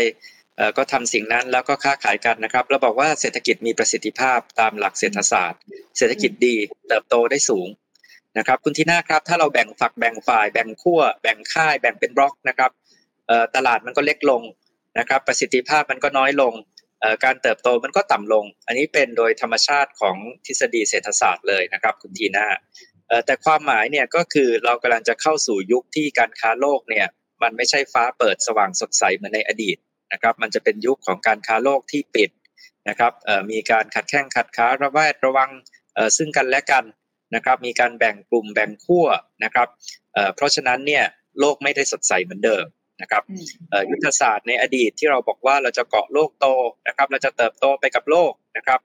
[0.77, 5.62] ก็ทำสิ่งนั้นแล้วก็ค้าขายกันนะครับเราบอกว่าเศรษฐกิจมีประสิทธิภาพตามหลักเศรษฐศาสตร์
[5.97, 6.55] เศรษฐกิจดี
[6.88, 7.67] เติบโตได้สูง
[8.37, 12.71] นะครับคุณทีน่าครับถ้าเราแบ่งฝักแบ่งฝ่ายแบ่งขั้วแบ่งค่ายแบ่งเป็นบล็อกนะครับ
[13.55, 14.41] ตลาดมันก็เล็กลง
[14.99, 16.53] นะครับประสิทธิภาพมันก็น้อยลง
[17.23, 22.47] การเติบโตมันก็ต่ำลง อันนี้เป็นโดยธรรมชาติของทฤษฎีเศรษฐศาสตร์เลยนะครับคุณทีน่า
[23.25, 27.07] แต่ความหมายเนี่ยก็คือเรากำลังจะเข้าสู่ยุคที่การค้าโลกเนี่ย
[27.43, 29.77] มันไม่ใช่ฟ้าเปิดสว่างสดใสเหมือนในอดีต
[30.13, 32.29] นะครับมันจะเป็นยุคของการค้าโลกที่ปิด
[32.89, 33.13] นะครับ
[33.51, 35.49] มีการขัดแข้งขัดขาระแวดระวัง
[36.17, 36.83] ซึ่งกันและกัน
[37.35, 39.05] นะครับมีการแบ่งกลุ่มแบ่งขั้ว
[39.43, 39.67] นะครับ
[40.35, 41.03] เพราะฉะนั้นเนี่ย
[41.39, 42.65] โลกไม่ได้สดใสเหมือนเดิม
[43.01, 43.23] นะครับ
[43.91, 46.47] ยุทธศาสตร์ในอดีตที่เราบอกว่าเราจะเกาะโลกโต
[46.88, 48.79] นะครับเราจะเติบโตไปกับโลกนะครับ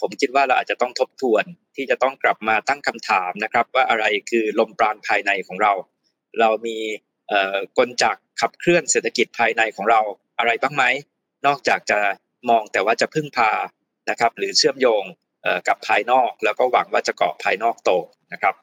[0.00, 1.44] ผมคิดว่าเราอาจจะต้องทบทวน
[1.76, 5.72] ที่จะต้องกลับมาตั้งคำถามนะครับ ว่าอะไรคือลมปราณภายในของเรา
[6.40, 6.76] เรามี
[7.78, 10.00] กลจักรขับเคลื่อนเศรษฐกิจภายในของเรา
[10.38, 10.84] อะไรบ้างไหม
[11.46, 11.98] นอกจากจะ
[12.50, 13.50] มองแต่ว่าจะพึ่งพา
[14.10, 15.04] นะครับ หรือเชื่อมโยง
[15.68, 17.90] กับภายนอกแล้วก็หวังว่าจะเกาะภายนอกโต
[18.32, 18.54] นะครับ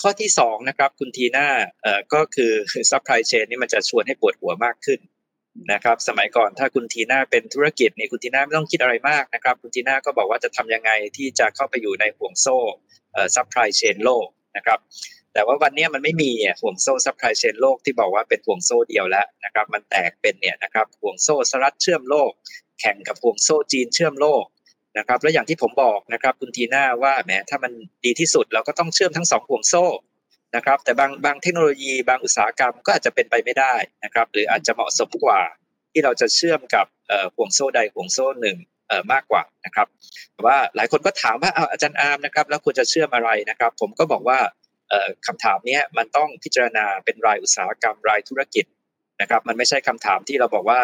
[0.00, 1.48] ข้อที่2นะครับคุณทีน่า
[2.14, 2.52] ก็คือ
[2.90, 5.00] ซัพพลายเชนนี่มันจะชวนให้ปวดหัวมากขึ้น
[5.72, 12.56] นะครับสมัยก่อนถ้าคุณทีน่าเป็นธุรกิจนี่คุณทีน่าไม่ต้องคิดอะไรมากนะครับคุณทีน่าก็บอกว่าจะทำยังไงที่จะเข้าไปอยู่ในห่วงโซ่
[13.34, 14.78] ซัพพลายเชนโลกนะครับ
[15.34, 16.30] แต่ว่าวันนี้มันไม่มี
[16.62, 22.30] ห่วงโซ่ซัพพลายเชนโลกที่บอกว่าเป็นห่วงโซ่เดียวแล้วนะครับมันแตกเป็นเนี่ยนะครับห่วงโซ่สหรัฐเชื่อมโลก
[22.80, 24.44] แข่งกับห่วงโซ่จีนเชื่อมโลก
[24.98, 27.72] นะครับ แล้วอย่างที่ผมบอกนะครับคุณทีน่าว่าแหมถ้ามัน
[28.04, 29.84] ดีที่สุดเราก็ต้องเชื่อมทั้งสองห่วงโซ่
[30.56, 33.74] นะครับ แต่บางบางเทคโนโลยีบางอุตสาหกรรมก็อาจจะเป็นไปไม่ได้
[34.04, 35.40] นะครับ หรืออาจจะเหมาะสมกว่า
[35.92, 36.86] ที่เราจะเชื่อมกับ
[37.36, 38.56] ห่วงโซ่ใดห่วงโซ่หนึ่ง
[39.12, 39.86] มากกว่านะครับ
[40.32, 44.38] แต่ว่าหลายคนก็ถามว่าอาจารย์อาร์มนะครับ แล้วควรจะเชื่อมอะไรนะครับ ผมก็บอกว่า
[45.26, 48.64] คำถามนี้มันต้องพิจารณาเป็นรายอุตสาหกรรมรายธุรกิจ
[49.20, 50.80] นะครับ มันไม่ใช่คำถามที่เราบอกว่า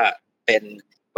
[0.46, 0.62] เป็น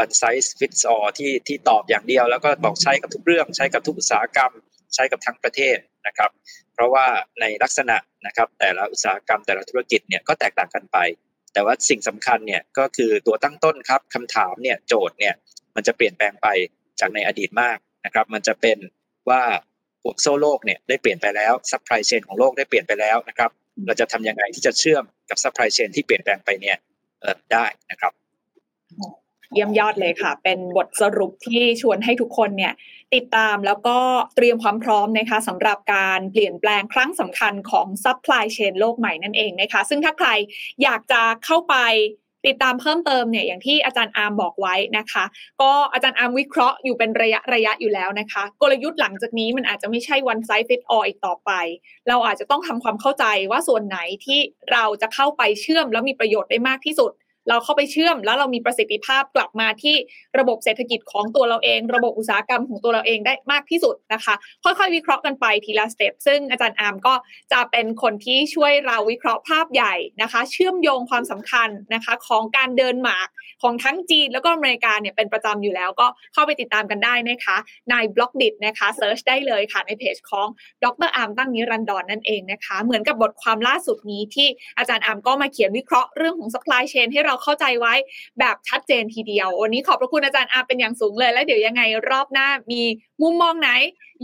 [0.02, 4.52] one size fits all ที่ที่ตอบอย่างเดียว แล้วก็บอกใช้กับทุกเรื่อง ใช้กับทุกอุตสาหกรรม
[4.94, 6.30] ใช้กับทั้งประเทศนะครับ
[6.74, 7.06] เพราะว่า
[7.40, 10.98] ในลักษณะนะครับแต่ละอุตสาหกรรมแต่ละธุรกิจเนี่ยก็แตกต่างกันไป
[11.52, 15.34] แต่ว่าสิ่งสำคัญเนี่ยก็คือตัวตั้งต้นครับคำถามเนี่ยโจทย์เนี่ย
[15.74, 16.48] มันจะเปลี่ยนแปลงไป
[17.00, 18.78] จากในอดีตมากนะครับ มันจะเป็น
[19.30, 19.42] ว่า
[20.02, 23.50] ห่วงโซ่โลกเนี่ยได้เปลี่ยนไปแล้วซัพพลายเชนของโลกได้เปลี่ยนไปแล้วนะครับ
[23.86, 26.76] เราจะทำยังไงที่จะเชื่อมกับ supply chain ที่เปลี่ยนแปลงไปเนี่ย
[27.52, 28.12] ได้นะครับ
[29.54, 32.72] เยี่ยมยอดเลยค่ะ เป็นบทสรุปที่ชวนให้ทุกคนเนี่ย
[33.14, 33.98] ติดตามแล้วก็
[34.36, 40.28] เตรียมความพร้อมนะคะสำหรับการเปลี่ยนแปลงครั้งสำคัญของ supply chain โลกใหม่นั่นเองนะคะ ซึ่งถ้าใคร
[40.82, 41.76] อยากจะเข้าไป
[42.46, 45.24] ติดตามเพิ่มเติมเนี่ยอย่างที่อาจารย์อาร์มบอกไว้นะคะ
[45.62, 51.50] ก็อาจารย์อาร์มวิเคราะห์อยู่เป็นระยะระยะอยู่แล้วนะคะ กลยุทธ์หลังจากนี้มันอาจจะไม่ใช่ one size fit all อีกต่อไป
[52.08, 54.40] เราอาจจะต้องทำความเข้าใจว่าส่วนไหนที่
[54.72, 57.12] เราจะเข้าไปเชื่อมแล้วมีประโยชน์ได้มากที่สุด
[57.50, 59.96] เราเข้าไปเชื่อม แล้วเรามีประสิทธิภาพกลับมาที่
[60.38, 64.34] ระบบเศรษฐกิจของตัวเราเอง ระบบอุตสาหกรรมของตัวเราเองได้มากที่สุดนะคะ
[64.64, 67.14] ค่อยๆ วิเคราะห์กันไปทีละสเต็ปซึ่งอาจารย์อาร์มก็
[67.52, 73.28] จะเป็นคนที่ช่วยเราวิเคราะห์ภาพใหญ่นะคะ เชื่อมโยงความสำคัญนะคะของการเดินหมาก
[73.62, 77.56] ของทั้งจีนแล้วก็อเมริกาเนี่ยเป็นประจำอยู่แล้ว ก็เข้าไปติดตามกันได้นะคะ
[77.90, 80.46] ใน Blockdit นะคะ search ได้เลยค่ะในเพจของ
[80.84, 87.94] ดร.อาร์มตั้งนิรันดร นั่นเองนะคะ เหมือนกับบทความล่าสุดนี้ที่อาจารย์อาร์มก็มาเขียนวิเคราะห์เรื่องของ supply chain ให้เราเข้าใจไว้
[88.38, 92.82] แบบชัดเจนทีเดียว วันนี้ขอบพระคุณอาจารย์อาร์มเป็นอย่างสูงเลย แล้วเดี๋ยวยังไงรอบหน้ามี
[93.22, 93.70] มุมมองไหน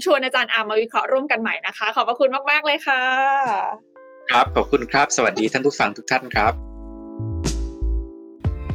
[0.04, 3.00] ชวนอาจารย์อาร์มมาวิเคราะห์ร่วมกันใหม่นะคะ ขอบพระคุณมากๆเลยค่ะ
[4.30, 6.52] ครับขอบคุณครับ สวัสดีท่านผู้ฟังทุกท่านครับ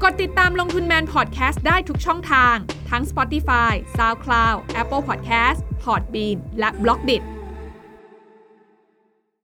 [0.03, 2.55] กดติดตามลงทุนแมนพอดแคสต์ได้ทุกช่องทาง
[2.89, 7.17] ทั้ง Spotify, SoundCloud, Apple Podcast, Podbean และ b l o กดิ